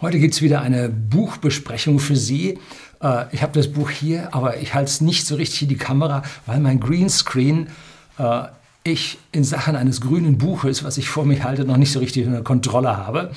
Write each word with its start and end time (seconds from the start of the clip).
Heute 0.00 0.20
gibt 0.20 0.34
es 0.34 0.42
wieder 0.42 0.60
eine 0.60 0.88
Buchbesprechung 0.88 1.98
für 1.98 2.14
Sie. 2.14 2.60
Äh, 3.02 3.24
ich 3.32 3.42
habe 3.42 3.52
das 3.52 3.72
Buch 3.72 3.90
hier, 3.90 4.32
aber 4.32 4.58
ich 4.58 4.72
halte 4.72 4.90
es 4.90 5.00
nicht 5.00 5.26
so 5.26 5.34
richtig 5.34 5.62
in 5.62 5.68
die 5.70 5.76
Kamera, 5.76 6.22
weil 6.46 6.60
mein 6.60 6.78
Greenscreen 6.78 7.66
äh, 8.16 8.42
ich 8.84 9.18
in 9.32 9.42
Sachen 9.42 9.74
eines 9.74 10.00
grünen 10.00 10.38
Buches, 10.38 10.84
was 10.84 10.98
ich 10.98 11.08
vor 11.08 11.24
mir 11.24 11.42
halte, 11.42 11.64
noch 11.64 11.76
nicht 11.76 11.90
so 11.90 11.98
richtig 11.98 12.28
unter 12.28 12.42
Kontrolle 12.42 12.96
habe. 12.96 13.32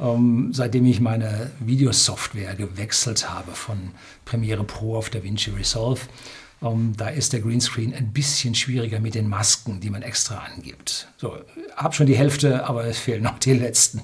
Ähm, 0.00 0.48
seitdem 0.54 0.86
ich 0.86 1.02
meine 1.02 1.50
Videosoftware 1.60 2.54
gewechselt 2.54 3.28
habe 3.28 3.52
von 3.52 3.90
Premiere 4.24 4.64
Pro 4.64 4.96
auf 4.96 5.10
DaVinci 5.10 5.50
Resolve. 5.50 6.00
Um, 6.62 6.94
da 6.94 7.08
ist 7.08 7.32
der 7.32 7.40
Greenscreen 7.40 7.94
ein 7.94 8.12
bisschen 8.12 8.54
schwieriger 8.54 9.00
mit 9.00 9.14
den 9.14 9.30
Masken, 9.30 9.80
die 9.80 9.88
man 9.88 10.02
extra 10.02 10.44
angibt. 10.54 11.08
So, 11.16 11.38
habe 11.74 11.94
schon 11.94 12.06
die 12.06 12.16
Hälfte, 12.16 12.66
aber 12.66 12.84
es 12.84 12.98
fehlen 12.98 13.22
noch 13.22 13.38
die 13.38 13.54
letzten 13.54 14.02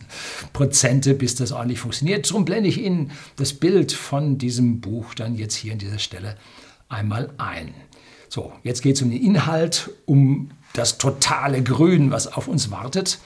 Prozente, 0.54 1.12
bis 1.12 1.34
das 1.34 1.52
ordentlich 1.52 1.80
funktioniert. 1.80 2.30
Darum 2.30 2.46
blende 2.46 2.70
ich 2.70 2.78
Ihnen 2.78 3.10
das 3.36 3.52
Bild 3.52 3.92
von 3.92 4.38
diesem 4.38 4.80
Buch 4.80 5.12
dann 5.12 5.34
jetzt 5.34 5.54
hier 5.54 5.72
an 5.72 5.78
dieser 5.78 5.98
Stelle 5.98 6.38
einmal 6.88 7.30
ein. 7.36 7.74
So, 8.30 8.52
jetzt 8.62 8.80
geht 8.80 8.96
es 8.96 9.02
um 9.02 9.10
den 9.10 9.22
Inhalt, 9.22 9.90
um 10.06 10.50
das 10.72 10.96
totale 10.96 11.62
Grün, 11.62 12.10
was 12.10 12.26
auf 12.26 12.48
uns 12.48 12.70
wartet. 12.70 13.18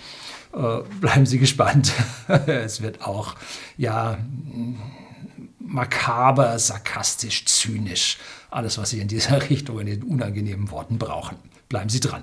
Äh, 0.53 0.79
bleiben 1.01 1.27
Sie 1.27 1.39
gespannt. 1.39 1.93
es 2.47 2.83
wird 2.83 3.03
auch, 3.03 3.37
ja, 3.77 4.19
makaber, 5.71 6.59
sarkastisch, 6.59 7.45
zynisch. 7.47 8.19
Alles, 8.51 8.77
was 8.79 8.91
Sie 8.91 9.01
in 9.01 9.09
dieser 9.09 9.49
Richtung 9.51 9.79
in 9.81 9.87
den 9.87 10.03
unangenehmen 10.03 10.71
Worten 10.71 10.99
brauchen. 10.99 11.37
Bleiben 11.69 11.89
Sie 11.89 12.01
dran. 12.01 12.23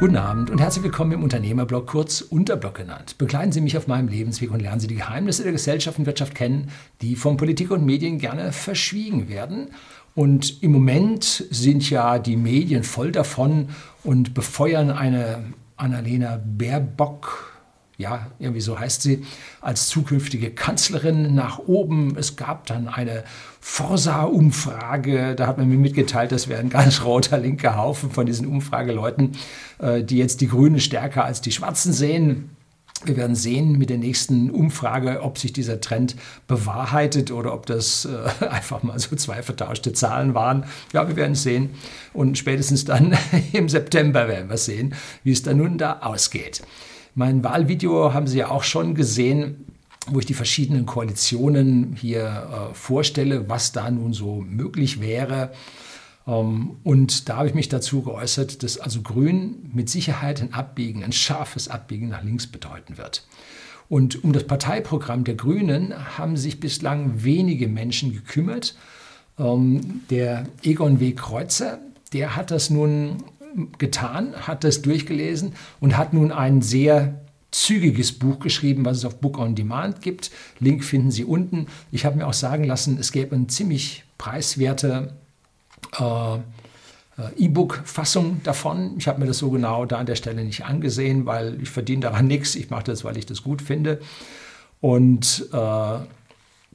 Guten 0.00 0.16
Abend 0.16 0.48
und 0.48 0.60
herzlich 0.60 0.84
willkommen 0.84 1.10
im 1.10 1.24
Unternehmerblog, 1.24 1.88
kurz 1.88 2.20
Unterblog 2.20 2.76
genannt. 2.76 3.18
Begleiten 3.18 3.50
Sie 3.50 3.60
mich 3.60 3.76
auf 3.76 3.88
meinem 3.88 4.06
Lebensweg 4.06 4.52
und 4.52 4.62
lernen 4.62 4.80
Sie 4.80 4.86
die 4.86 4.94
Geheimnisse 4.94 5.42
der 5.42 5.52
Gesellschaft 5.52 5.98
und 5.98 6.06
Wirtschaft 6.06 6.36
kennen, 6.36 6.70
die 7.02 7.16
von 7.16 7.36
Politik 7.36 7.72
und 7.72 7.84
Medien 7.84 8.18
gerne 8.18 8.52
verschwiegen 8.52 9.28
werden. 9.28 9.70
Und 10.14 10.62
im 10.62 10.72
Moment 10.72 11.24
sind 11.50 11.90
ja 11.90 12.20
die 12.20 12.36
Medien 12.36 12.84
voll 12.84 13.12
davon 13.12 13.70
und 14.04 14.34
befeuern 14.34 14.90
eine 14.90 15.42
Annalena 15.78 16.40
Baerbock, 16.44 17.54
ja, 17.96 18.28
irgendwie 18.38 18.60
so 18.60 18.78
heißt 18.78 19.02
sie, 19.02 19.24
als 19.60 19.88
zukünftige 19.88 20.50
Kanzlerin 20.50 21.34
nach 21.34 21.58
oben. 21.58 22.16
Es 22.16 22.36
gab 22.36 22.66
dann 22.66 22.86
eine 22.86 23.24
Forsa-Umfrage, 23.60 25.34
da 25.34 25.46
hat 25.48 25.58
man 25.58 25.68
mir 25.68 25.78
mitgeteilt, 25.78 26.30
das 26.30 26.48
wäre 26.48 26.60
ein 26.60 26.70
ganz 26.70 27.02
roter 27.04 27.38
linker 27.38 27.76
Haufen 27.76 28.10
von 28.10 28.26
diesen 28.26 28.46
Umfrageleuten, 28.46 29.32
äh, 29.78 30.04
die 30.04 30.18
jetzt 30.18 30.40
die 30.40 30.48
Grünen 30.48 30.78
stärker 30.78 31.24
als 31.24 31.40
die 31.40 31.52
Schwarzen 31.52 31.92
sehen. 31.92 32.50
Wir 33.04 33.16
werden 33.16 33.36
sehen 33.36 33.78
mit 33.78 33.90
der 33.90 33.98
nächsten 33.98 34.50
Umfrage, 34.50 35.22
ob 35.22 35.38
sich 35.38 35.52
dieser 35.52 35.80
Trend 35.80 36.16
bewahrheitet 36.48 37.30
oder 37.30 37.54
ob 37.54 37.66
das 37.66 38.06
äh, 38.06 38.44
einfach 38.46 38.82
mal 38.82 38.98
so 38.98 39.14
zwei 39.16 39.42
vertauschte 39.42 39.92
Zahlen 39.92 40.34
waren. 40.34 40.64
Ja, 40.92 41.06
wir 41.08 41.16
werden 41.16 41.36
sehen. 41.36 41.70
Und 42.12 42.38
spätestens 42.38 42.84
dann 42.84 43.16
im 43.52 43.68
September 43.68 44.26
werden 44.26 44.50
wir 44.50 44.56
sehen, 44.56 44.94
wie 45.22 45.32
es 45.32 45.42
dann 45.42 45.58
nun 45.58 45.78
da 45.78 46.00
ausgeht. 46.00 46.62
Mein 47.14 47.42
Wahlvideo 47.44 48.12
haben 48.14 48.26
Sie 48.26 48.38
ja 48.38 48.50
auch 48.50 48.64
schon 48.64 48.94
gesehen, 48.94 49.64
wo 50.10 50.18
ich 50.20 50.26
die 50.26 50.34
verschiedenen 50.34 50.86
Koalitionen 50.86 51.96
hier 52.00 52.70
äh, 52.70 52.74
vorstelle, 52.74 53.48
was 53.48 53.72
da 53.72 53.90
nun 53.90 54.12
so 54.12 54.42
möglich 54.46 55.00
wäre. 55.00 55.50
Ähm, 56.28 56.76
und 56.84 57.28
da 57.28 57.38
habe 57.38 57.48
ich 57.48 57.54
mich 57.54 57.68
dazu 57.68 58.02
geäußert, 58.02 58.62
dass 58.62 58.78
also 58.78 59.02
Grün 59.02 59.70
mit 59.72 59.88
Sicherheit 59.88 60.40
ein 60.42 60.52
Abbiegen, 60.52 61.02
ein 61.02 61.12
scharfes 61.12 61.68
Abbiegen 61.68 62.08
nach 62.08 62.22
links 62.22 62.46
bedeuten 62.46 62.98
wird. 62.98 63.26
Und 63.88 64.22
um 64.22 64.34
das 64.34 64.44
Parteiprogramm 64.44 65.24
der 65.24 65.34
Grünen 65.34 66.18
haben 66.18 66.36
sich 66.36 66.60
bislang 66.60 67.24
wenige 67.24 67.68
Menschen 67.68 68.12
gekümmert. 68.12 68.76
Ähm, 69.38 70.02
der 70.10 70.44
Egon 70.62 71.00
W. 71.00 71.12
Kreuzer, 71.12 71.78
der 72.12 72.36
hat 72.36 72.50
das 72.50 72.68
nun 72.68 73.24
getan, 73.78 74.34
hat 74.36 74.62
das 74.62 74.82
durchgelesen 74.82 75.54
und 75.80 75.96
hat 75.96 76.12
nun 76.12 76.32
ein 76.32 76.60
sehr 76.60 77.22
zügiges 77.50 78.12
Buch 78.12 78.40
geschrieben, 78.40 78.84
was 78.84 78.98
es 78.98 79.04
auf 79.06 79.20
Book 79.20 79.38
on 79.38 79.54
Demand 79.54 80.02
gibt. 80.02 80.30
Link 80.60 80.84
finden 80.84 81.10
Sie 81.10 81.24
unten. 81.24 81.66
Ich 81.90 82.04
habe 82.04 82.18
mir 82.18 82.26
auch 82.26 82.34
sagen 82.34 82.64
lassen, 82.64 82.98
es 83.00 83.10
gäbe 83.10 83.34
eine 83.34 83.46
ziemlich 83.46 84.04
preiswerte 84.18 85.16
äh, 85.98 86.34
äh, 86.34 86.40
E-Book-Fassung 87.36 88.40
davon. 88.44 88.94
Ich 88.98 89.08
habe 89.08 89.20
mir 89.20 89.26
das 89.26 89.38
so 89.38 89.50
genau 89.50 89.84
da 89.84 89.98
an 89.98 90.06
der 90.06 90.16
Stelle 90.16 90.44
nicht 90.44 90.64
angesehen, 90.64 91.26
weil 91.26 91.60
ich 91.60 91.70
verdiene 91.70 92.02
daran 92.02 92.26
nichts. 92.26 92.54
Ich 92.54 92.70
mache 92.70 92.84
das, 92.84 93.04
weil 93.04 93.16
ich 93.16 93.26
das 93.26 93.42
gut 93.42 93.62
finde. 93.62 94.00
Und 94.80 95.48
äh, 95.52 95.98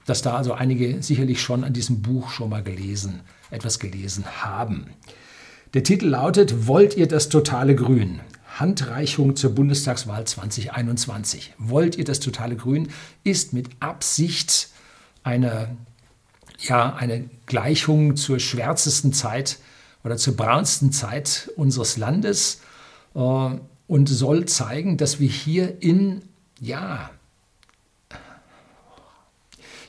dass 0.06 0.22
da 0.22 0.36
also 0.36 0.54
einige 0.54 1.02
sicherlich 1.02 1.42
schon 1.42 1.64
an 1.64 1.74
diesem 1.74 2.02
Buch 2.02 2.30
schon 2.30 2.50
mal 2.50 2.64
gelesen, 2.64 3.22
etwas 3.52 3.80
gelesen 3.80 4.26
haben. 4.42 4.88
Der 5.74 5.84
Titel 5.84 6.08
lautet 6.08 6.68
Wollt 6.68 6.98
ihr 6.98 7.08
das 7.08 7.30
totale 7.30 7.76
Grün? 7.76 8.20
Handreichung 8.60 9.36
zur 9.36 9.56
Bundestagswahl 9.56 10.26
2021. 10.26 11.54
Wollt 11.58 11.98
ihr 11.98 12.04
das 12.04 12.20
totale 12.20 12.56
Grün? 12.56 12.90
Ist 13.24 13.54
mit 13.54 13.70
Absicht 13.80 14.70
eine 15.24 15.76
ja, 16.64 16.94
eine 16.96 17.30
Gleichung 17.46 18.16
zur 18.16 18.40
schwärzesten 18.40 19.14
Zeit 19.14 19.60
oder 20.04 20.18
zur 20.18 20.36
braunsten 20.36 20.92
Zeit 20.92 21.52
unseres 21.56 21.98
Landes 21.98 22.62
äh, 23.16 23.20
und 23.88 24.08
soll 24.08 24.46
zeigen, 24.46 24.98
dass 24.98 25.20
wir 25.20 25.30
hier 25.30 25.82
in, 25.82 26.22
ja, 26.60 27.10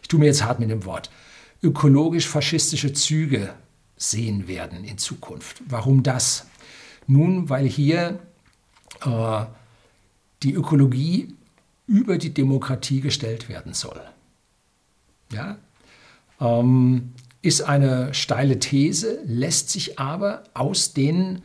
ich 0.02 0.08
tue 0.08 0.20
mir 0.20 0.26
jetzt 0.26 0.44
hart 0.44 0.60
mit 0.60 0.70
dem 0.70 0.84
Wort, 0.84 1.10
ökologisch-faschistische 1.62 2.92
Züge 2.92 3.54
sehen 3.96 4.48
werden 4.48 4.84
in 4.84 4.98
Zukunft. 4.98 5.62
Warum 5.66 6.02
das? 6.02 6.46
Nun, 7.06 7.48
weil 7.48 7.66
hier 7.66 8.18
äh, 9.04 9.44
die 10.42 10.52
Ökologie 10.52 11.34
über 11.86 12.18
die 12.18 12.34
Demokratie 12.34 13.00
gestellt 13.00 13.48
werden 13.48 13.74
soll. 13.74 14.00
Ja, 15.32 15.58
ähm, 16.44 17.12
ist 17.43 17.62
eine 17.62 18.15
steile 18.15 18.59
These, 18.59 19.19
lässt 19.27 19.71
sich 19.71 19.99
aber 19.99 20.44
aus, 20.55 20.94
den 20.94 21.43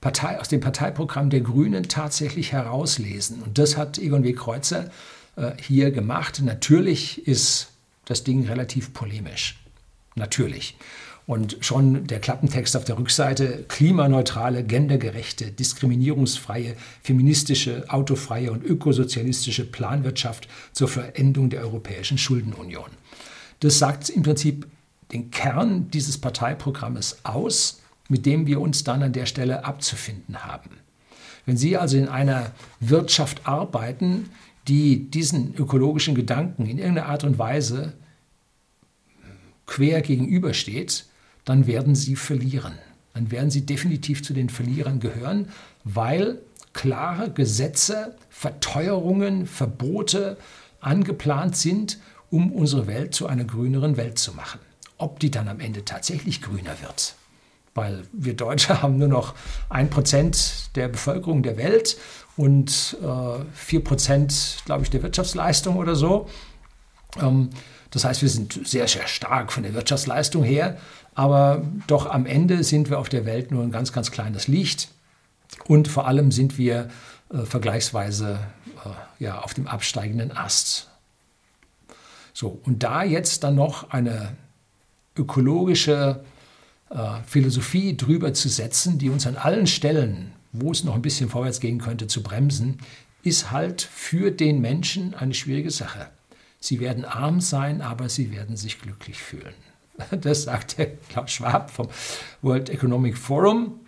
Partei, 0.00 0.40
aus 0.40 0.48
dem 0.48 0.60
Parteiprogramm 0.60 1.30
der 1.30 1.40
Grünen 1.40 1.84
tatsächlich 1.88 2.52
herauslesen. 2.52 3.42
Und 3.42 3.58
das 3.58 3.76
hat 3.76 3.98
Egon 3.98 4.24
W. 4.24 4.32
Kreuzer 4.32 4.90
äh, 5.36 5.52
hier 5.60 5.90
gemacht. 5.90 6.40
Natürlich 6.42 7.26
ist 7.26 7.68
das 8.04 8.24
Ding 8.24 8.46
relativ 8.46 8.92
polemisch. 8.92 9.58
Natürlich. 10.16 10.76
Und 11.26 11.58
schon 11.60 12.06
der 12.06 12.20
Klappentext 12.20 12.74
auf 12.74 12.84
der 12.84 12.98
Rückseite, 12.98 13.66
klimaneutrale, 13.68 14.64
gendergerechte, 14.64 15.52
diskriminierungsfreie, 15.52 16.74
feministische, 17.02 17.84
autofreie 17.88 18.50
und 18.50 18.64
ökosozialistische 18.64 19.66
Planwirtschaft 19.66 20.48
zur 20.72 20.88
Verendung 20.88 21.50
der 21.50 21.60
Europäischen 21.60 22.16
Schuldenunion. 22.16 22.90
Das 23.60 23.78
sagt 23.78 24.08
im 24.08 24.22
Prinzip 24.22 24.66
den 25.12 25.30
Kern 25.30 25.90
dieses 25.90 26.18
Parteiprogrammes 26.18 27.18
aus, 27.24 27.80
mit 28.08 28.26
dem 28.26 28.46
wir 28.46 28.60
uns 28.60 28.84
dann 28.84 29.02
an 29.02 29.12
der 29.12 29.26
Stelle 29.26 29.64
abzufinden 29.64 30.44
haben. 30.44 30.70
Wenn 31.46 31.56
Sie 31.56 31.76
also 31.76 31.96
in 31.96 32.08
einer 32.08 32.52
Wirtschaft 32.80 33.46
arbeiten, 33.46 34.30
die 34.68 35.10
diesen 35.10 35.54
ökologischen 35.54 36.14
Gedanken 36.14 36.66
in 36.66 36.78
irgendeiner 36.78 37.08
Art 37.08 37.24
und 37.24 37.38
Weise 37.38 37.94
quer 39.66 40.02
gegenübersteht, 40.02 41.06
dann 41.44 41.66
werden 41.66 41.94
Sie 41.94 42.16
verlieren. 42.16 42.74
Dann 43.14 43.30
werden 43.30 43.50
Sie 43.50 43.64
definitiv 43.64 44.22
zu 44.22 44.34
den 44.34 44.50
Verlierern 44.50 45.00
gehören, 45.00 45.48
weil 45.84 46.38
klare 46.74 47.30
Gesetze, 47.30 48.14
Verteuerungen, 48.28 49.46
Verbote 49.46 50.36
angeplant 50.80 51.56
sind 51.56 51.98
um 52.30 52.52
unsere 52.52 52.86
Welt 52.86 53.14
zu 53.14 53.26
einer 53.26 53.44
grüneren 53.44 53.96
Welt 53.96 54.18
zu 54.18 54.32
machen. 54.32 54.60
Ob 54.98 55.20
die 55.20 55.30
dann 55.30 55.48
am 55.48 55.60
Ende 55.60 55.84
tatsächlich 55.84 56.42
grüner 56.42 56.80
wird, 56.82 57.14
weil 57.74 58.02
wir 58.12 58.34
Deutsche 58.34 58.82
haben 58.82 58.98
nur 58.98 59.08
noch 59.08 59.34
ein 59.68 59.90
Prozent 59.90 60.76
der 60.76 60.88
Bevölkerung 60.88 61.42
der 61.42 61.56
Welt 61.56 61.96
und 62.36 62.96
äh, 63.02 63.44
vier 63.52 63.80
äh, 63.80 63.82
Prozent, 63.82 64.58
glaube 64.64 64.82
ich, 64.82 64.90
der 64.90 65.02
Wirtschaftsleistung 65.02 65.76
oder 65.76 65.94
so. 65.94 66.28
Ähm, 67.20 67.50
das 67.90 68.04
heißt, 68.04 68.22
wir 68.22 68.28
sind 68.28 68.66
sehr, 68.66 68.86
sehr 68.86 69.06
stark 69.06 69.52
von 69.52 69.62
der 69.62 69.74
Wirtschaftsleistung 69.74 70.42
her, 70.44 70.76
aber 71.14 71.62
doch 71.86 72.06
am 72.06 72.26
Ende 72.26 72.62
sind 72.62 72.90
wir 72.90 72.98
auf 72.98 73.08
der 73.08 73.24
Welt 73.24 73.50
nur 73.50 73.62
ein 73.62 73.72
ganz, 73.72 73.92
ganz 73.92 74.10
kleines 74.10 74.46
Licht 74.46 74.88
und 75.66 75.88
vor 75.88 76.06
allem 76.06 76.30
sind 76.30 76.58
wir 76.58 76.88
äh, 77.32 77.38
vergleichsweise 77.44 78.40
äh, 78.84 79.24
ja, 79.24 79.40
auf 79.40 79.54
dem 79.54 79.66
absteigenden 79.66 80.36
Ast. 80.36 80.87
So, 82.38 82.60
und 82.64 82.82
da 82.82 83.02
jetzt 83.02 83.42
dann 83.42 83.56
noch 83.56 83.90
eine 83.90 84.36
ökologische 85.16 86.22
äh, 86.90 86.96
Philosophie 87.26 87.96
drüber 87.96 88.32
zu 88.32 88.48
setzen, 88.48 88.98
die 88.98 89.10
uns 89.10 89.26
an 89.26 89.36
allen 89.36 89.66
Stellen 89.66 90.32
wo 90.52 90.72
es 90.72 90.84
noch 90.84 90.94
ein 90.94 91.02
bisschen 91.02 91.28
vorwärts 91.28 91.60
gehen 91.60 91.78
könnte, 91.78 92.06
zu 92.06 92.22
bremsen, 92.22 92.78
ist 93.22 93.50
halt 93.50 93.82
für 93.82 94.30
den 94.30 94.60
Menschen 94.60 95.14
eine 95.14 95.34
schwierige 95.34 95.70
Sache. 95.70 96.08
Sie 96.60 96.80
werden 96.80 97.04
arm 97.04 97.40
sein, 97.40 97.82
aber 97.82 98.08
sie 98.08 98.32
werden 98.32 98.56
sich 98.56 98.80
glücklich 98.80 99.18
fühlen. 99.18 99.54
Das 100.20 100.44
sagt 100.44 100.78
der 100.78 100.94
Klaus 101.08 101.32
Schwab 101.32 101.70
vom 101.70 101.88
World 102.40 102.70
Economic 102.70 103.18
Forum. 103.18 103.80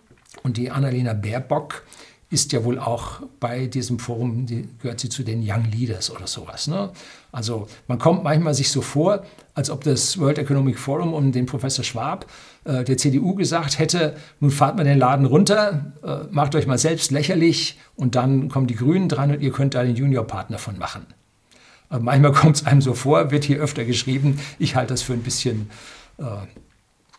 Und 0.43 0.57
die 0.57 0.71
Annalena 0.71 1.13
Baerbock 1.13 1.85
ist 2.31 2.53
ja 2.53 2.65
wohl 2.65 2.79
auch 2.79 3.23
bei 3.41 3.67
diesem 3.67 3.99
Forum, 3.99 4.47
die, 4.47 4.69
gehört 4.81 5.01
sie 5.01 5.09
zu 5.09 5.25
den 5.25 5.43
Young 5.45 5.65
Leaders 5.65 6.11
oder 6.13 6.29
sowas. 6.29 6.69
Ne? 6.69 6.91
Also 7.33 7.67
man 7.89 7.99
kommt 7.99 8.23
manchmal 8.23 8.55
sich 8.55 8.71
so 8.71 8.83
vor, 8.83 9.25
als 9.55 9.69
ob 9.69 9.83
das 9.83 10.19
World 10.19 10.39
Economic 10.39 10.79
Forum 10.79 11.13
um 11.13 11.33
den 11.33 11.47
Professor 11.47 11.85
Schwab 11.85 12.27
äh, 12.65 12.85
der 12.85 12.97
CDU 12.97 13.35
gesagt 13.35 13.81
hätte, 13.81 14.17
nun 14.39 14.53
fahrt 14.53 14.77
mal 14.77 14.85
den 14.85 14.99
Laden 14.99 15.27
runter, 15.27 15.93
äh, 16.05 16.19
macht 16.31 16.55
euch 16.55 16.69
mal 16.69 16.79
selbst 16.79 17.11
lächerlich 17.11 17.79
und 17.97 18.15
dann 18.15 18.49
kommen 18.49 18.69
die 18.69 18.77
Grünen 18.77 19.09
dran 19.09 19.33
und 19.33 19.43
ihr 19.43 19.51
könnt 19.51 19.75
da 19.75 19.83
den 19.83 19.97
Juniorpartner 19.97 20.59
von 20.59 20.79
machen. 20.79 21.07
Äh, 21.91 21.99
manchmal 21.99 22.33
kommt 22.33 22.57
es 22.57 22.65
einem 22.65 22.81
so 22.81 22.95
vor, 22.95 23.33
wird 23.33 23.43
hier 23.43 23.59
öfter 23.59 23.85
geschrieben, 23.85 24.39
ich 24.61 24.77
halte 24.77 24.95
das 24.95 25.03
für 25.03 25.15
ein 25.15 25.23
bisschen 25.23 25.69
äh, 26.19 26.25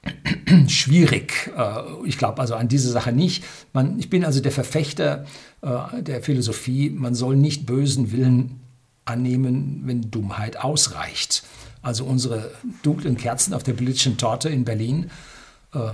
schwierig. 0.68 1.52
Äh, 1.58 1.82
ich 2.06 2.18
glaube 2.18 2.42
also 2.42 2.56
an 2.56 2.68
diese 2.68 2.90
Sache 2.90 3.12
nicht. 3.12 3.44
Man, 3.74 4.00
ich 4.00 4.10
bin 4.10 4.26
also 4.26 4.42
der 4.42 4.52
Verfechter 4.52 5.26
äh, 5.62 6.02
der 6.02 6.22
Philosophie, 6.22 6.90
man 6.90 7.16
soll 7.16 7.36
nicht 7.36 7.66
bösen 7.66 8.12
Willen 8.12 8.60
annehmen, 9.06 9.82
wenn 9.86 10.12
Dummheit 10.12 10.58
ausreicht. 10.58 11.44
Also 11.82 12.06
unsere 12.06 12.52
dunklen 12.84 13.18
Kerzen 13.18 13.54
auf 13.54 13.64
der 13.64 13.74
politischen 13.74 14.18
Torte 14.18 14.50
in 14.50 14.66
Berlin, 14.66 15.10
äh, 15.74 15.92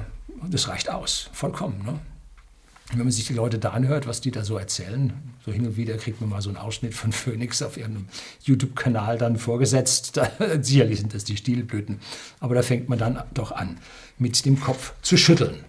das 0.50 0.68
reicht 0.68 0.90
aus, 0.90 1.30
vollkommen. 1.34 1.84
Ne? 1.86 2.00
Wenn 2.92 3.00
man 3.00 3.12
sich 3.12 3.28
die 3.28 3.34
Leute 3.34 3.60
da 3.60 3.72
anhört, 3.72 4.08
was 4.08 4.22
die 4.22 4.32
da 4.32 4.46
so 4.46 4.58
erzählen, 4.58 5.12
so 5.46 5.52
hin 5.52 5.66
und 5.66 5.76
wieder 5.76 5.98
kriegt 5.98 6.22
man 6.22 6.30
mal 6.30 6.42
so 6.42 6.50
einen 6.50 6.58
Ausschnitt 6.58 6.94
von 6.94 7.12
Phoenix 7.14 7.62
auf 7.62 7.78
ihrem 7.78 8.08
YouTube-Kanal 8.44 9.18
dann 9.18 9.38
vorgesetzt. 9.38 10.18
Da, 10.18 10.32
sicherlich 10.62 11.00
sind 11.00 11.14
das 11.14 11.24
die 11.24 11.38
Stilblüten, 11.38 12.00
aber 12.40 12.56
da 12.56 12.62
fängt 12.62 12.88
man 12.88 12.98
dann 12.98 13.22
doch 13.34 13.52
an, 13.52 13.78
mit 14.18 14.46
dem 14.46 14.60
Kopf 14.60 14.94
zu 15.02 15.18
schütteln. 15.18 15.66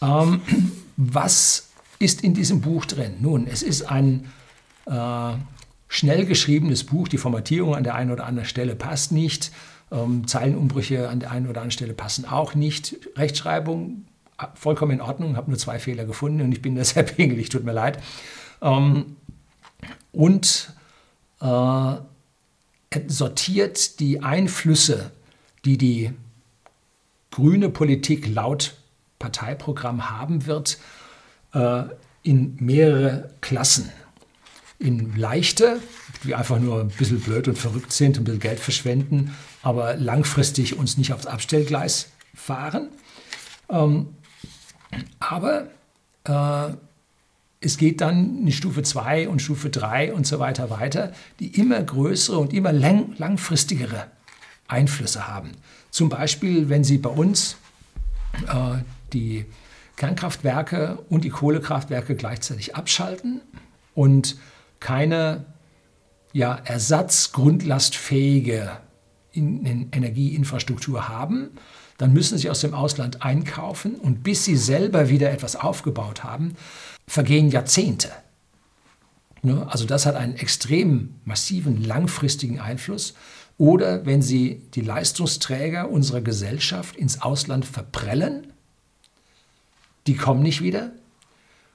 Ähm, 0.00 0.40
was 0.96 1.68
ist 1.98 2.22
in 2.22 2.32
diesem 2.32 2.60
Buch 2.60 2.86
drin? 2.86 3.16
Nun, 3.20 3.46
es 3.46 3.62
ist 3.62 3.82
ein 3.82 4.30
äh, 4.86 5.32
schnell 5.88 6.24
geschriebenes 6.24 6.84
Buch. 6.84 7.08
Die 7.08 7.18
Formatierung 7.18 7.74
an 7.74 7.84
der 7.84 7.94
einen 7.94 8.10
oder 8.10 8.24
anderen 8.26 8.48
Stelle 8.48 8.74
passt 8.74 9.12
nicht. 9.12 9.50
Ähm, 9.90 10.26
Zeilenumbrüche 10.26 11.08
an 11.08 11.20
der 11.20 11.30
einen 11.30 11.46
oder 11.46 11.60
anderen 11.60 11.72
Stelle 11.72 11.94
passen 11.94 12.24
auch 12.24 12.54
nicht. 12.54 12.96
Rechtschreibung 13.16 14.04
vollkommen 14.54 14.92
in 14.92 15.00
Ordnung, 15.00 15.36
habe 15.36 15.50
nur 15.50 15.58
zwei 15.58 15.78
Fehler 15.78 16.04
gefunden 16.04 16.40
und 16.42 16.52
ich 16.52 16.62
bin 16.62 16.76
da 16.76 16.84
sehr 16.84 17.02
pingelig, 17.02 17.48
tut 17.48 17.64
mir 17.64 17.72
leid. 17.72 17.98
Ähm, 18.62 19.16
und 20.12 20.72
äh, 21.40 21.94
sortiert 23.06 24.00
die 24.00 24.22
Einflüsse, 24.22 25.12
die 25.64 25.78
die 25.78 26.12
grüne 27.30 27.68
Politik 27.68 28.26
laut 28.26 28.74
Parteiprogramm 29.18 30.10
haben 30.10 30.46
wird, 30.46 30.78
äh, 31.52 31.84
in 32.22 32.56
mehrere 32.60 33.30
Klassen. 33.40 33.90
In 34.78 35.16
leichte, 35.16 35.80
die 36.24 36.34
einfach 36.34 36.58
nur 36.58 36.80
ein 36.80 36.88
bisschen 36.88 37.20
blöd 37.20 37.48
und 37.48 37.58
verrückt 37.58 37.92
sind, 37.92 38.16
ein 38.16 38.24
bisschen 38.24 38.40
Geld 38.40 38.60
verschwenden, 38.60 39.34
aber 39.62 39.96
langfristig 39.96 40.78
uns 40.78 40.96
nicht 40.96 41.12
aufs 41.12 41.26
Abstellgleis 41.26 42.10
fahren. 42.34 42.88
Ähm, 43.68 44.08
aber 45.18 45.66
äh, 46.24 46.74
es 47.60 47.76
geht 47.76 48.00
dann 48.00 48.46
in 48.46 48.52
Stufe 48.52 48.82
2 48.82 49.28
und 49.28 49.42
Stufe 49.42 49.68
3 49.68 50.12
und 50.12 50.26
so 50.26 50.38
weiter 50.38 50.70
weiter, 50.70 51.12
die 51.40 51.58
immer 51.58 51.82
größere 51.82 52.38
und 52.38 52.52
immer 52.52 52.72
lang, 52.72 53.14
langfristigere 53.18 54.06
Einflüsse 54.68 55.26
haben. 55.26 55.52
Zum 55.90 56.08
Beispiel, 56.08 56.68
wenn 56.68 56.84
Sie 56.84 56.98
bei 56.98 57.10
uns 57.10 57.56
äh, 58.46 58.76
die 59.12 59.44
Kernkraftwerke 59.96 61.00
und 61.08 61.24
die 61.24 61.30
Kohlekraftwerke 61.30 62.14
gleichzeitig 62.14 62.76
abschalten 62.76 63.40
und 63.94 64.36
keine 64.78 65.46
ja, 66.32 66.54
ersatzgrundlastfähige 66.54 68.70
in, 69.38 69.64
in 69.64 69.88
Energieinfrastruktur 69.92 71.08
haben, 71.08 71.50
dann 71.96 72.12
müssen 72.12 72.38
sie 72.38 72.50
aus 72.50 72.60
dem 72.60 72.74
Ausland 72.74 73.22
einkaufen 73.22 73.94
und 73.96 74.22
bis 74.22 74.44
sie 74.44 74.56
selber 74.56 75.08
wieder 75.08 75.30
etwas 75.30 75.56
aufgebaut 75.56 76.22
haben, 76.22 76.54
vergehen 77.06 77.50
Jahrzehnte. 77.50 78.10
Ne? 79.42 79.66
Also 79.68 79.84
das 79.84 80.06
hat 80.06 80.14
einen 80.14 80.36
extrem 80.36 81.14
massiven, 81.24 81.82
langfristigen 81.82 82.60
Einfluss. 82.60 83.14
Oder 83.56 84.06
wenn 84.06 84.22
Sie 84.22 84.62
die 84.74 84.82
Leistungsträger 84.82 85.90
unserer 85.90 86.20
Gesellschaft 86.20 86.94
ins 86.94 87.22
Ausland 87.22 87.64
verprellen, 87.64 88.52
die 90.06 90.14
kommen 90.14 90.42
nicht 90.42 90.62
wieder. 90.62 90.92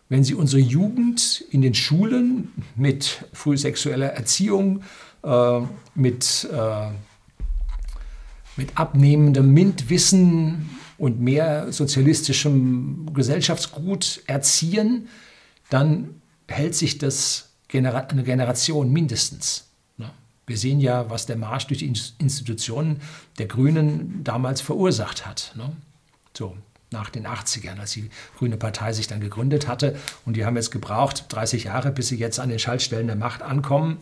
Wenn 0.07 0.24
Sie 0.24 0.33
unsere 0.33 0.62
Jugend 0.62 1.44
in 1.51 1.62
den 1.62 1.74
Schulen 1.74 2.54
mit 2.75 3.25
frühsexueller 3.33 4.07
Erziehung, 4.07 4.83
äh, 5.24 5.62
mit 5.95 6.48
äh, 6.51 6.88
mit 8.57 8.77
abnehmendem 8.77 9.53
MINT-Wissen 9.53 10.69
und 10.97 11.19
mehr 11.19 11.71
sozialistischem 11.71 13.09
Gesellschaftsgut 13.13 14.21
erziehen, 14.27 15.07
dann 15.69 16.21
hält 16.47 16.75
sich 16.75 16.97
das 16.97 17.50
eine 17.71 18.23
Generation 18.23 18.91
mindestens. 18.91 19.65
Wir 20.45 20.57
sehen 20.57 20.81
ja, 20.81 21.09
was 21.09 21.25
der 21.25 21.38
Marsch 21.38 21.67
durch 21.67 21.79
die 21.79 21.94
Institutionen 22.17 23.00
der 23.38 23.45
Grünen 23.45 24.23
damals 24.23 24.59
verursacht 24.59 25.25
hat. 25.25 25.53
Ne? 25.55 25.71
So, 26.38 26.57
nach 26.91 27.09
den 27.09 27.25
80ern, 27.25 27.79
als 27.79 27.94
die 27.94 28.09
Grüne 28.38 28.57
Partei 28.57 28.91
sich 28.91 29.07
dann 29.07 29.21
gegründet 29.21 29.67
hatte. 29.67 29.95
Und 30.25 30.35
die 30.35 30.45
haben 30.45 30.57
jetzt 30.57 30.71
gebraucht, 30.71 31.25
30 31.29 31.65
Jahre, 31.65 31.91
bis 31.91 32.09
sie 32.09 32.17
jetzt 32.17 32.39
an 32.39 32.50
den 32.50 32.59
Schaltstellen 32.59 33.07
der 33.07 33.15
Macht 33.15 33.41
ankommen. 33.41 34.00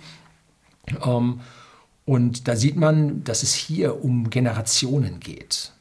Und 2.06 2.48
da 2.48 2.56
sieht 2.56 2.75
man, 2.75 3.24
dass 3.24 3.44
es 3.44 3.53
hier 3.53 4.03
um 4.03 4.30
Generationen 4.30 5.19
geht. 5.19 5.71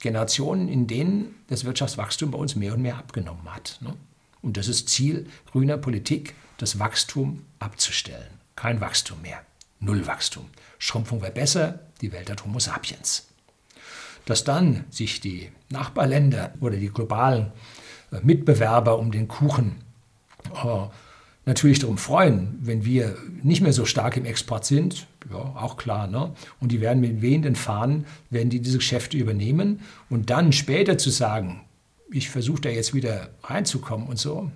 Generationen, 0.00 0.68
in 0.68 0.86
denen 0.86 1.34
das 1.46 1.64
Wirtschaftswachstum 1.64 2.32
bei 2.32 2.38
uns 2.38 2.56
mehr 2.56 2.74
und 2.74 2.82
mehr 2.82 2.98
abgenommen 2.98 3.54
hat. 3.54 3.78
Ne? 3.80 3.94
Und 4.42 4.56
das 4.56 4.68
ist 4.68 4.88
Ziel 4.88 5.26
grüner 5.50 5.78
Politik, 5.78 6.34
das 6.58 6.78
Wachstum 6.78 7.44
abzustellen. 7.60 8.40
Kein 8.56 8.80
Wachstum 8.80 9.22
mehr. 9.22 9.42
Null 9.80 10.06
Wachstum. 10.06 10.46
Schrumpfung 10.78 11.22
wäre 11.22 11.32
besser, 11.32 11.80
die 12.00 12.12
Welt 12.12 12.30
hat 12.30 12.44
Homo 12.44 12.58
sapiens. 12.58 13.28
Dass 14.26 14.44
dann 14.44 14.84
sich 14.90 15.20
die 15.20 15.50
Nachbarländer 15.70 16.52
oder 16.60 16.76
die 16.76 16.90
globalen 16.90 17.52
äh, 18.10 18.20
Mitbewerber 18.22 18.98
um 18.98 19.10
den 19.10 19.28
Kuchen 19.28 19.82
äh, 20.54 20.86
natürlich 21.44 21.80
darum 21.80 21.98
freuen, 21.98 22.58
wenn 22.60 22.84
wir 22.84 23.16
nicht 23.42 23.62
mehr 23.62 23.72
so 23.72 23.84
stark 23.84 24.16
im 24.16 24.24
Export 24.24 24.64
sind, 24.64 25.06
ja, 25.30 25.36
auch 25.36 25.76
klar, 25.76 26.06
ne? 26.06 26.34
Und 26.60 26.72
die 26.72 26.80
werden 26.80 27.00
mit 27.00 27.22
wehenden 27.22 27.56
Fahnen, 27.56 28.06
werden 28.30 28.50
die 28.50 28.60
diese 28.60 28.78
Geschäfte 28.78 29.16
übernehmen 29.16 29.80
und 30.08 30.30
dann 30.30 30.52
später 30.52 30.98
zu 30.98 31.10
sagen, 31.10 31.62
ich 32.10 32.30
versuche 32.30 32.62
da 32.62 32.68
jetzt 32.68 32.94
wieder 32.94 33.30
reinzukommen 33.42 34.06
und 34.06 34.18
so. 34.18 34.50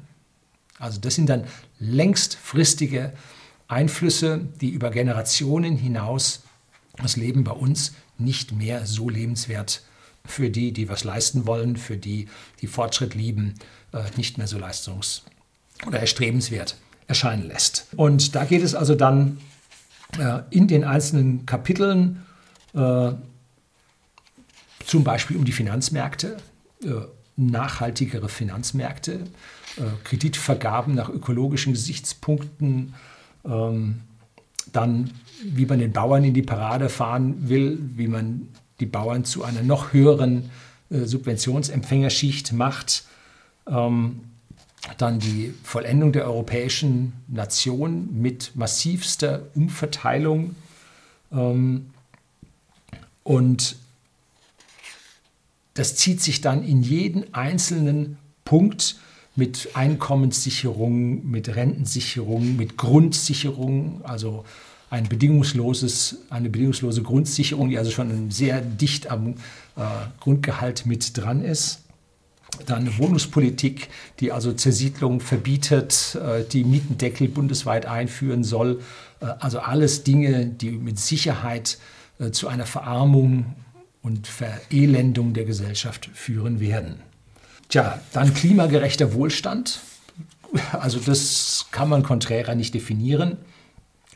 Also 0.78 1.00
das 1.00 1.14
sind 1.14 1.28
dann 1.28 1.44
längstfristige 1.78 3.12
Einflüsse, 3.66 4.46
die 4.60 4.70
über 4.70 4.90
Generationen 4.90 5.76
hinaus 5.76 6.42
das 6.96 7.16
Leben 7.16 7.44
bei 7.44 7.52
uns 7.52 7.94
nicht 8.18 8.52
mehr 8.52 8.86
so 8.86 9.08
lebenswert 9.08 9.82
für 10.24 10.50
die, 10.50 10.72
die 10.72 10.88
was 10.88 11.04
leisten 11.04 11.46
wollen, 11.46 11.76
für 11.76 11.96
die, 11.96 12.28
die 12.60 12.66
Fortschritt 12.66 13.14
lieben, 13.14 13.54
äh, 13.92 14.02
nicht 14.16 14.38
mehr 14.38 14.46
so 14.46 14.58
leistungs- 14.58 15.22
oder 15.86 16.00
erstrebenswert 16.00 16.76
erscheinen 17.06 17.46
lässt. 17.46 17.86
Und 17.96 18.34
da 18.34 18.44
geht 18.44 18.62
es 18.62 18.74
also 18.74 18.94
dann 18.94 19.38
äh, 20.18 20.40
in 20.50 20.68
den 20.68 20.84
einzelnen 20.84 21.46
Kapiteln 21.46 22.24
äh, 22.74 23.12
zum 24.84 25.04
Beispiel 25.04 25.36
um 25.36 25.44
die 25.44 25.52
Finanzmärkte, 25.52 26.36
äh, 26.82 26.88
nachhaltigere 27.36 28.28
Finanzmärkte, 28.28 29.24
äh, 29.76 29.82
Kreditvergaben 30.04 30.94
nach 30.94 31.08
ökologischen 31.08 31.72
Gesichtspunkten, 31.74 32.94
ähm, 33.44 34.00
dann 34.72 35.10
wie 35.42 35.66
man 35.66 35.78
den 35.78 35.92
Bauern 35.92 36.24
in 36.24 36.34
die 36.34 36.42
Parade 36.42 36.88
fahren 36.88 37.48
will, 37.48 37.78
wie 37.96 38.08
man 38.08 38.48
die 38.80 38.86
Bauern 38.86 39.24
zu 39.24 39.44
einer 39.44 39.62
noch 39.62 39.92
höheren 39.92 40.50
äh, 40.90 41.04
Subventionsempfängerschicht 41.04 42.52
macht. 42.52 43.04
Ähm, 43.66 44.20
dann 44.98 45.18
die 45.18 45.52
Vollendung 45.62 46.12
der 46.12 46.26
europäischen 46.26 47.12
Nation 47.28 48.08
mit 48.12 48.52
massivster 48.54 49.42
Umverteilung. 49.54 50.54
Ähm, 51.32 51.90
und 53.22 53.76
das 55.74 55.96
zieht 55.96 56.22
sich 56.22 56.40
dann 56.40 56.62
in 56.62 56.82
jeden 56.82 57.34
einzelnen 57.34 58.18
Punkt 58.44 58.96
mit 59.34 59.70
Einkommenssicherung, 59.74 61.28
mit 61.28 61.54
Rentensicherung, 61.54 62.56
mit 62.56 62.78
Grundsicherung, 62.78 64.00
also 64.04 64.44
ein 64.88 65.08
bedingungsloses, 65.08 66.18
eine 66.30 66.48
bedingungslose 66.48 67.02
Grundsicherung, 67.02 67.68
die 67.68 67.78
also 67.78 67.90
schon 67.90 68.30
sehr 68.30 68.60
dicht 68.60 69.10
am 69.10 69.34
äh, 69.76 69.82
Grundgehalt 70.20 70.86
mit 70.86 71.16
dran 71.16 71.42
ist. 71.44 71.82
Dann 72.64 72.82
eine 72.82 72.98
Wohnungspolitik, 72.98 73.88
die 74.20 74.32
also 74.32 74.52
Zersiedlung 74.52 75.20
verbietet, 75.20 76.16
äh, 76.16 76.44
die 76.44 76.64
Mietendeckel 76.64 77.28
bundesweit 77.28 77.86
einführen 77.86 78.44
soll. 78.44 78.80
Äh, 79.20 79.26
also 79.38 79.60
alles 79.60 80.04
Dinge, 80.04 80.46
die 80.46 80.70
mit 80.70 80.98
Sicherheit 80.98 81.78
äh, 82.18 82.30
zu 82.30 82.48
einer 82.48 82.66
Verarmung 82.66 83.54
und 84.02 84.26
Verelendung 84.26 85.34
der 85.34 85.44
Gesellschaft 85.44 86.08
führen 86.14 86.60
werden. 86.60 87.00
Tja, 87.68 88.00
dann 88.12 88.32
klimagerechter 88.32 89.12
Wohlstand. 89.12 89.80
Also 90.72 91.00
das 91.00 91.66
kann 91.72 91.88
man 91.88 92.02
konträrer 92.02 92.54
nicht 92.54 92.72
definieren. 92.72 93.36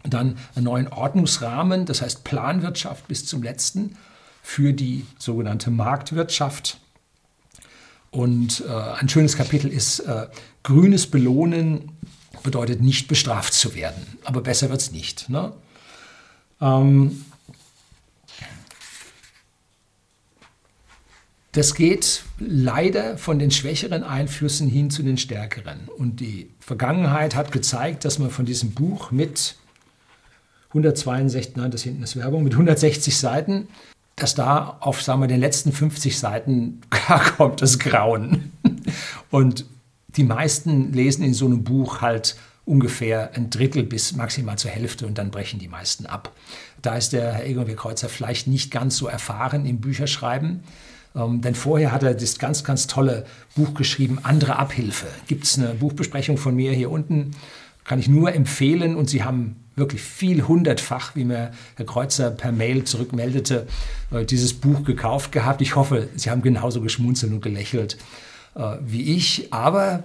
Dann 0.04 0.38
einen 0.54 0.64
neuen 0.64 0.88
Ordnungsrahmen, 0.88 1.84
das 1.84 2.00
heißt 2.00 2.24
Planwirtschaft 2.24 3.06
bis 3.08 3.26
zum 3.26 3.42
letzten 3.42 3.96
für 4.42 4.72
die 4.72 5.04
sogenannte 5.18 5.70
Marktwirtschaft. 5.70 6.78
Und 8.10 8.64
äh, 8.66 8.72
ein 8.72 9.08
schönes 9.08 9.36
Kapitel 9.36 9.70
ist, 9.70 10.00
äh, 10.00 10.26
grünes 10.62 11.06
Belohnen 11.06 11.92
bedeutet 12.42 12.80
nicht 12.80 13.08
bestraft 13.08 13.52
zu 13.52 13.74
werden, 13.74 14.18
aber 14.24 14.40
besser 14.40 14.70
wird 14.70 14.80
es 14.80 14.92
nicht. 14.92 15.28
Ne? 15.28 15.52
Ähm, 16.60 17.24
Das 21.52 21.74
geht 21.74 22.22
leider 22.38 23.18
von 23.18 23.40
den 23.40 23.50
schwächeren 23.50 24.04
Einflüssen 24.04 24.68
hin 24.68 24.88
zu 24.88 25.02
den 25.02 25.18
stärkeren. 25.18 25.88
Und 25.88 26.20
die 26.20 26.48
Vergangenheit 26.60 27.34
hat 27.34 27.50
gezeigt, 27.50 28.04
dass 28.04 28.20
man 28.20 28.30
von 28.30 28.44
diesem 28.44 28.70
Buch 28.70 29.10
mit 29.10 29.56
162, 30.68 31.56
nein, 31.56 31.72
das 31.72 31.82
hinten 31.82 32.04
ist 32.04 32.14
Werbung, 32.14 32.44
mit 32.44 32.52
160 32.52 33.16
Seiten, 33.16 33.66
dass 34.22 34.34
da 34.34 34.76
auf, 34.80 35.02
sagen 35.02 35.20
wir, 35.20 35.26
den 35.26 35.40
letzten 35.40 35.72
50 35.72 36.18
Seiten 36.18 36.80
kommt 37.36 37.62
das 37.62 37.78
Grauen. 37.78 38.52
Und 39.30 39.66
die 40.16 40.24
meisten 40.24 40.92
lesen 40.92 41.24
in 41.24 41.34
so 41.34 41.46
einem 41.46 41.64
Buch 41.64 42.00
halt 42.00 42.36
ungefähr 42.64 43.30
ein 43.34 43.50
Drittel 43.50 43.82
bis 43.82 44.14
maximal 44.14 44.56
zur 44.58 44.70
Hälfte 44.70 45.06
und 45.06 45.18
dann 45.18 45.30
brechen 45.30 45.58
die 45.58 45.68
meisten 45.68 46.06
ab. 46.06 46.32
Da 46.82 46.96
ist 46.96 47.12
der 47.12 47.32
Herr 47.32 47.46
Egon 47.46 47.66
W. 47.66 47.74
Kreuzer 47.74 48.08
vielleicht 48.08 48.46
nicht 48.46 48.70
ganz 48.70 48.96
so 48.96 49.06
erfahren 49.06 49.66
im 49.66 49.80
Bücherschreiben. 49.80 50.62
Ähm, 51.16 51.40
denn 51.40 51.54
vorher 51.54 51.92
hat 51.92 52.02
er 52.02 52.14
das 52.14 52.38
ganz, 52.38 52.62
ganz 52.62 52.86
tolle 52.86 53.24
Buch 53.56 53.74
geschrieben, 53.74 54.20
Andere 54.22 54.56
Abhilfe. 54.56 55.06
Gibt 55.26 55.44
es 55.44 55.58
eine 55.58 55.74
Buchbesprechung 55.74 56.36
von 56.36 56.54
mir 56.54 56.72
hier 56.72 56.90
unten, 56.90 57.32
kann 57.84 57.98
ich 57.98 58.08
nur 58.08 58.32
empfehlen. 58.34 58.96
Und 58.96 59.10
Sie 59.10 59.24
haben 59.24 59.56
wirklich 59.76 60.02
viel 60.02 60.46
hundertfach, 60.46 61.16
wie 61.16 61.24
mir 61.24 61.52
Herr 61.76 61.86
Kreuzer 61.86 62.30
per 62.30 62.52
Mail 62.52 62.84
zurückmeldete, 62.84 63.66
äh, 64.10 64.24
dieses 64.24 64.54
Buch 64.54 64.84
gekauft 64.84 65.32
gehabt. 65.32 65.62
Ich 65.62 65.76
hoffe, 65.76 66.08
Sie 66.16 66.30
haben 66.30 66.42
genauso 66.42 66.80
geschmunzelt 66.80 67.32
und 67.32 67.40
gelächelt 67.40 67.96
äh, 68.54 68.76
wie 68.80 69.14
ich. 69.16 69.52
Aber 69.52 70.04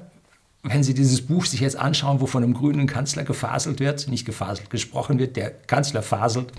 wenn 0.64 0.84
Sie 0.84 0.94
dieses 0.94 1.26
Buch 1.26 1.46
sich 1.46 1.60
jetzt 1.60 1.78
anschauen, 1.78 2.22
wo 2.22 2.26
von 2.26 2.44
einem 2.44 2.54
grünen 2.54 2.88
Kanzler 2.88 3.24
gefaselt 3.24 3.80
wird, 3.80 4.08
nicht 4.08 4.26
gefaselt, 4.26 4.70
gesprochen 4.70 5.20
wird, 5.20 5.36
der 5.36 5.52
Kanzler 5.52 6.02
faselt, 6.02 6.52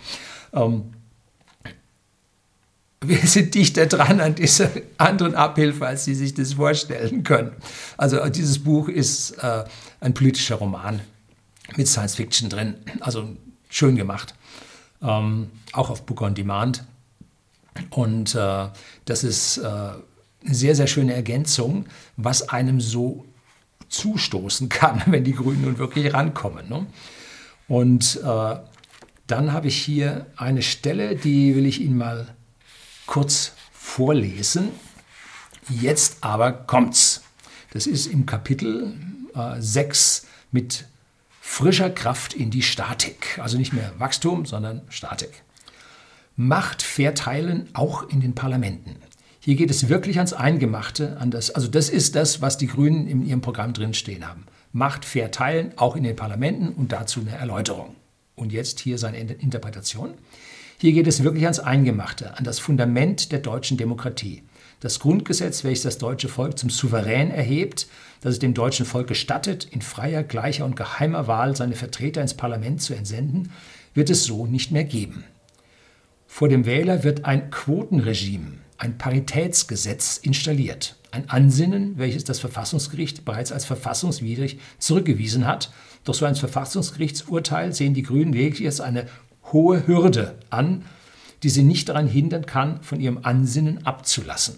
ähm, 0.53 0.93
wir 3.05 3.19
sind 3.27 3.55
dichter 3.55 3.87
dran 3.87 4.21
an 4.21 4.35
dieser 4.35 4.71
anderen 4.99 5.35
Abhilfe, 5.35 5.87
als 5.87 6.05
Sie 6.05 6.15
sich 6.15 6.35
das 6.35 6.55
vorstellen 6.55 7.23
können. 7.25 7.53
Also 7.97 8.27
dieses 8.29 8.59
Buch 8.59 8.89
ist 8.89 9.33
äh, 9.43 9.65
ein 10.01 10.15
politischer 10.15 10.57
Roman 10.57 11.01
mit 11.77 11.89
Science 11.89 12.15
Fiction 12.15 12.49
drin. 12.49 12.77
Also 13.01 13.37
schön 13.69 13.97
gemacht. 13.97 14.35
Ähm, 15.03 15.51
auch 15.73 15.91
auf 15.91 16.07
Book 16.07 16.23
on 16.23 16.35
Demand. 16.35 16.85
Und 17.91 18.35
äh, 18.35 18.69
das 19.05 19.25
ist 19.25 19.59
äh, 19.59 19.63
eine 19.67 20.55
sehr, 20.55 20.75
sehr 20.75 20.87
schöne 20.87 21.13
Ergänzung, 21.13 21.87
was 22.17 22.49
einem 22.49 22.81
so 22.81 23.27
zustoßen 23.89 24.69
kann, 24.69 25.03
wenn 25.07 25.25
die 25.25 25.35
Grünen 25.35 25.63
nun 25.63 25.79
wirklich 25.79 26.15
rankommen. 26.15 26.69
Ne? 26.69 26.87
Und 27.69 28.21
äh, 28.25 28.57
dann 29.27 29.53
habe 29.53 29.69
ich 29.69 29.77
hier 29.77 30.27
eine 30.37 30.63
Stelle, 30.63 31.17
die 31.17 31.57
will 31.57 31.67
ich 31.67 31.81
Ihnen 31.81 31.99
mal 31.99 32.36
kurz 33.07 33.53
vorlesen. 33.73 34.71
Jetzt 35.69 36.19
aber 36.21 36.53
kommt's. 36.53 37.23
Das 37.73 37.87
ist 37.87 38.07
im 38.07 38.27
Kapitel 38.27 38.95
äh, 39.35 39.61
6 39.61 40.27
mit 40.53 40.87
frischer 41.41 41.91
Kraft 41.91 42.35
in 42.35 42.51
die 42.51 42.63
Statik. 42.63 43.39
Also 43.39 43.59
nicht 43.59 43.73
mehr 43.73 43.93
Wachstum, 43.99 44.47
sondern 44.47 44.83
Statik. 44.89 45.43
Macht 46.37 46.83
verteilen 46.83 47.69
auch 47.73 48.09
in 48.09 48.21
den 48.21 48.35
Parlamenten. 48.35 48.97
Hier 49.41 49.55
geht 49.55 49.71
es 49.71 49.89
wirklich 49.89 50.17
ans 50.17 50.33
Eingemachte, 50.33 51.19
an 51.19 51.31
das, 51.31 51.51
also 51.51 51.69
das 51.69 51.89
ist 51.89 52.17
das, 52.17 52.43
was 52.43 52.59
die 52.59 52.67
Grünen 52.67 53.07
in 53.07 53.25
ihrem 53.25 53.41
Programm 53.41 53.73
drin 53.73 53.95
stehen 53.95 54.27
haben. 54.27 54.45
Macht 54.73 55.05
verteilen 55.05 55.73
auch 55.77 55.95
in 55.95 56.03
den 56.03 56.17
Parlamenten 56.17 56.71
und 56.71 56.91
dazu 56.91 57.21
eine 57.21 57.31
Erläuterung. 57.31 57.95
Und 58.35 58.53
jetzt 58.53 58.81
hier 58.81 58.99
seine 58.99 59.19
Interpretation. 59.19 60.15
Hier 60.79 60.93
geht 60.93 61.07
es 61.07 61.23
wirklich 61.23 61.45
ans 61.45 61.59
Eingemachte, 61.59 62.37
an 62.37 62.45
das 62.45 62.59
Fundament 62.59 63.33
der 63.33 63.39
deutschen 63.39 63.79
Demokratie. 63.79 64.43
Das 64.81 65.01
Grundgesetz, 65.01 65.65
welches 65.65 65.85
das 65.85 65.97
deutsche 65.97 66.29
Volk 66.29 66.59
zum 66.59 66.69
Souverän 66.69 67.31
erhebt, 67.31 67.87
das 68.21 68.35
es 68.35 68.39
dem 68.41 68.53
deutschen 68.53 68.85
Volk 68.85 69.07
gestattet, 69.07 69.65
in 69.65 69.81
freier, 69.81 70.23
gleicher 70.23 70.67
und 70.67 70.77
geheimer 70.77 71.27
Wahl 71.29 71.57
seine 71.57 71.77
Vertreter 71.77 72.21
ins 72.21 72.35
Parlament 72.35 72.83
zu 72.83 72.95
entsenden, 72.95 73.53
wird 73.95 74.11
es 74.11 74.25
so 74.25 74.47
nicht 74.47 74.71
mehr 74.71 74.85
geben. 74.85 75.25
Vor 76.27 76.49
dem 76.49 76.67
Wähler 76.67 77.05
wird 77.05 77.25
ein 77.25 77.51
Quotenregime, 77.51 78.59
ein 78.77 78.99
Paritätsgesetz 78.99 80.19
installiert. 80.19 80.97
Ein 81.11 81.31
Ansinnen, 81.31 81.97
welches 81.97 82.25
das 82.25 82.41
Verfassungsgericht 82.41 83.25
bereits 83.25 83.51
als 83.51 83.65
verfassungswidrig 83.65 84.59
zurückgewiesen 84.79 85.47
hat. 85.47 85.73
Doch 86.05 86.13
so 86.13 86.27
ein 86.27 86.35
Verfassungsgerichtsurteil 86.35 87.73
sehen 87.73 87.95
die 87.95 88.03
Grünen 88.03 88.35
lediglich 88.35 88.67
als 88.67 88.83
eine 88.83 89.07
hohe 89.53 89.87
Hürde 89.87 90.35
an, 90.51 90.83
die 91.43 91.49
sie 91.49 91.63
nicht 91.63 91.89
daran 91.89 92.07
hindern 92.07 92.47
kann, 92.47 92.83
von 92.83 93.01
ihrem 93.01 93.21
Ansinnen 93.23 93.87
abzulassen. 93.87 94.57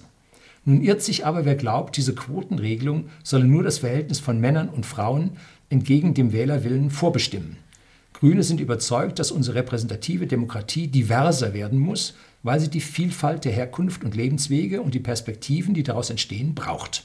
Nun 0.64 0.82
irrt 0.82 1.02
sich 1.02 1.24
aber, 1.24 1.44
wer 1.44 1.56
glaubt, 1.56 1.96
diese 1.96 2.14
Quotenregelung 2.14 3.08
solle 3.22 3.44
nur 3.44 3.62
das 3.62 3.78
Verhältnis 3.78 4.20
von 4.20 4.40
Männern 4.40 4.68
und 4.68 4.86
Frauen 4.86 5.30
entgegen 5.70 6.14
dem 6.14 6.32
Wählerwillen 6.32 6.90
vorbestimmen. 6.90 7.56
Grüne 8.12 8.42
sind 8.42 8.60
überzeugt, 8.60 9.18
dass 9.18 9.30
unsere 9.30 9.56
repräsentative 9.56 10.26
Demokratie 10.26 10.88
diverser 10.88 11.54
werden 11.54 11.78
muss, 11.78 12.14
weil 12.42 12.58
sie 12.58 12.68
die 12.68 12.80
Vielfalt 12.80 13.44
der 13.44 13.52
Herkunft 13.52 14.02
und 14.04 14.16
Lebenswege 14.16 14.82
und 14.82 14.94
die 14.94 15.00
Perspektiven, 15.00 15.72
die 15.72 15.84
daraus 15.84 16.10
entstehen, 16.10 16.54
braucht. 16.54 17.04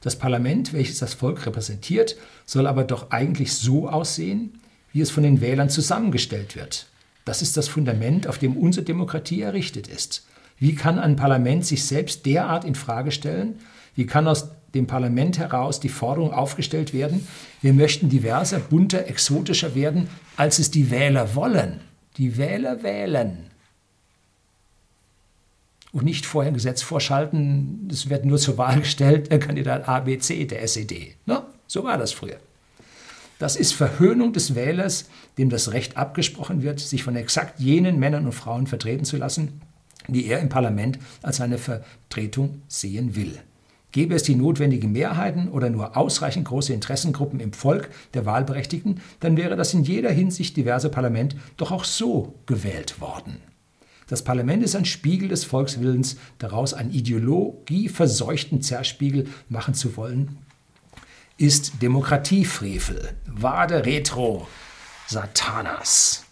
Das 0.00 0.18
Parlament, 0.18 0.72
welches 0.72 0.98
das 0.98 1.14
Volk 1.14 1.44
repräsentiert, 1.46 2.16
soll 2.46 2.66
aber 2.66 2.84
doch 2.84 3.10
eigentlich 3.10 3.52
so 3.54 3.88
aussehen, 3.88 4.60
wie 4.92 5.00
es 5.00 5.10
von 5.10 5.22
den 5.24 5.40
Wählern 5.40 5.70
zusammengestellt 5.70 6.56
wird. 6.56 6.86
Das 7.24 7.42
ist 7.42 7.56
das 7.56 7.68
Fundament, 7.68 8.26
auf 8.26 8.38
dem 8.38 8.56
unsere 8.56 8.84
Demokratie 8.84 9.42
errichtet 9.42 9.88
ist. 9.88 10.26
Wie 10.58 10.74
kann 10.74 10.98
ein 10.98 11.16
Parlament 11.16 11.66
sich 11.66 11.84
selbst 11.84 12.26
derart 12.26 12.64
in 12.64 12.74
Frage 12.74 13.10
stellen? 13.10 13.58
Wie 13.94 14.06
kann 14.06 14.28
aus 14.28 14.50
dem 14.74 14.86
Parlament 14.86 15.38
heraus 15.38 15.80
die 15.80 15.88
Forderung 15.88 16.32
aufgestellt 16.32 16.92
werden, 16.92 17.26
wir 17.62 17.72
möchten 17.72 18.08
diverser, 18.08 18.58
bunter, 18.58 19.06
exotischer 19.06 19.74
werden, 19.74 20.08
als 20.36 20.58
es 20.58 20.70
die 20.70 20.90
Wähler 20.90 21.34
wollen? 21.34 21.80
Die 22.16 22.36
Wähler 22.36 22.82
wählen. 22.82 23.50
Und 25.92 26.04
nicht 26.04 26.26
vorher 26.26 26.50
ein 26.50 26.54
Gesetz 26.54 26.82
vorschalten, 26.82 27.88
es 27.90 28.10
wird 28.10 28.24
nur 28.24 28.38
zur 28.38 28.58
Wahl 28.58 28.80
gestellt, 28.80 29.30
der 29.30 29.38
Kandidat 29.38 29.88
A, 29.88 30.00
B, 30.00 30.18
C 30.18 30.44
der 30.44 30.62
SED. 30.62 31.14
Ne? 31.24 31.42
So 31.68 31.84
war 31.84 31.96
das 31.96 32.12
früher. 32.12 32.38
Das 33.38 33.56
ist 33.56 33.74
Verhöhnung 33.74 34.32
des 34.32 34.54
Wählers, 34.54 35.08
dem 35.38 35.50
das 35.50 35.72
Recht 35.72 35.96
abgesprochen 35.96 36.62
wird, 36.62 36.80
sich 36.80 37.02
von 37.02 37.16
exakt 37.16 37.60
jenen 37.60 37.98
Männern 37.98 38.26
und 38.26 38.32
Frauen 38.32 38.66
vertreten 38.66 39.04
zu 39.04 39.16
lassen, 39.16 39.60
die 40.08 40.26
er 40.26 40.40
im 40.40 40.48
Parlament 40.48 40.98
als 41.22 41.38
seine 41.38 41.58
Vertretung 41.58 42.62
sehen 42.68 43.16
will. 43.16 43.38
Gäbe 43.94 44.14
es 44.14 44.24
die 44.24 44.34
notwendigen 44.34 44.90
Mehrheiten 44.90 45.48
oder 45.48 45.70
nur 45.70 45.96
ausreichend 45.96 46.46
große 46.46 46.72
Interessengruppen 46.72 47.38
im 47.38 47.52
Volk 47.52 47.90
der 48.12 48.26
Wahlberechtigten, 48.26 49.00
dann 49.20 49.36
wäre 49.36 49.54
das 49.54 49.72
in 49.72 49.84
jeder 49.84 50.10
Hinsicht 50.10 50.56
diverse 50.56 50.88
Parlament 50.88 51.36
doch 51.56 51.70
auch 51.70 51.84
so 51.84 52.34
gewählt 52.46 53.00
worden. 53.00 53.36
Das 54.08 54.22
Parlament 54.22 54.62
ist 54.64 54.74
ein 54.74 54.84
Spiegel 54.84 55.28
des 55.28 55.44
Volkswillens, 55.44 56.16
daraus 56.38 56.74
einen 56.74 56.90
ideologieverseuchten 56.90 58.62
Zerspiegel 58.62 59.28
machen 59.48 59.74
zu 59.74 59.96
wollen, 59.96 60.38
ist 61.36 61.82
Demokratiefrevel. 61.82 63.16
Vade 63.26 63.84
retro 63.84 64.48
Satanas. 65.06 66.24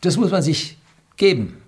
Das 0.00 0.16
muss 0.16 0.30
man 0.30 0.42
sich 0.42 0.78
geben. 1.16 1.62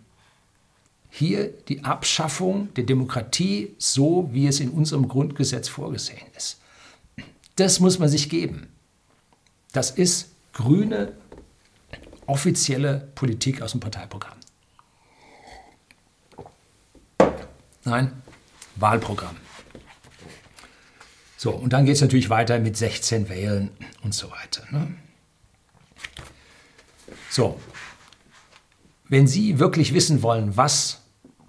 Hier 1.11 1.49
die 1.69 1.85
Abschaffung 1.85 2.73
der 2.75 2.85
Demokratie, 2.85 3.75
so 3.79 4.31
wie 4.33 4.47
es 4.47 4.61
in 4.61 4.71
unserem 4.71 5.09
Grundgesetz 5.09 5.69
vorgesehen 5.69 6.27
ist. 6.37 6.59
Das 7.57 7.81
muss 7.81 7.99
man 7.99 8.09
sich 8.09 8.31
geben. 8.31 8.69
Das 9.73 9.91
ist 9.91 10.31
grüne 10.55 11.13
offizielle 12.27 13.09
Politik 13.15 13.61
aus 13.61 13.73
dem 13.73 13.81
Parteiprogramm. 13.81 14.39
Nein, 17.85 18.13
Wahlprogramm. 18.77 19.37
So, 21.43 21.51
und 21.51 21.73
dann 21.73 21.87
geht 21.87 21.97
es 21.97 22.01
natürlich 22.01 22.31
weiter 22.31 22.61
mit 22.61 22.77
16 22.77 23.29
Wählen 23.29 23.73
und 24.05 24.15
so 24.15 24.31
weiter. 24.31 24.63
Ne? 24.71 24.95
So, 27.31 27.59
wenn 29.09 29.27
Sie 29.27 29.59
wirklich 29.59 29.93
wissen 29.93 30.23
wollen, 30.23 30.57
was 30.57 31.03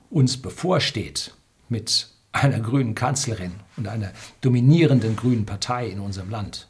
uns 0.10 0.42
bevorsteht 0.42 1.36
mit 1.70 2.08
einer 2.32 2.60
grünen 2.60 2.96
Kanzlerin 2.96 3.52
und 3.78 3.88
einer 3.88 4.12
dominierenden 4.42 5.16
grünen 5.16 5.46
Partei 5.46 5.90
in 5.90 6.00
unserem 6.00 6.32
Land, 6.32 6.68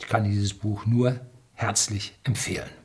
ich 0.00 0.08
kann 0.08 0.24
dieses 0.24 0.54
Buch 0.54 0.86
nur 0.86 1.20
herzlich 1.54 2.18
empfehlen. 2.24 2.81